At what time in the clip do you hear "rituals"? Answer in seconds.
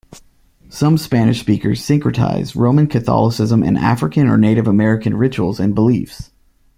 5.15-5.59